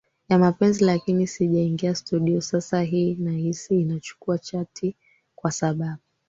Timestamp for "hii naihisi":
2.81-3.81